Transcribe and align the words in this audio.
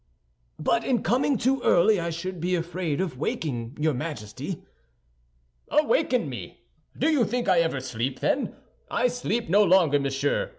"But 0.57 0.83
in 0.83 1.03
coming 1.03 1.37
too 1.37 1.61
early 1.61 1.99
I 1.99 2.09
should 2.09 2.39
be 2.39 2.55
afraid 2.55 2.99
of 3.01 3.13
awakening 3.17 3.77
your 3.79 3.93
Majesty." 3.93 4.63
"Awaken 5.69 6.27
me! 6.27 6.63
Do 6.97 7.07
you 7.11 7.23
think 7.23 7.47
I 7.47 7.59
ever 7.59 7.79
sleep, 7.79 8.19
then? 8.19 8.55
I 8.89 9.07
sleep 9.09 9.47
no 9.47 9.63
longer, 9.63 9.99
monsieur. 9.99 10.49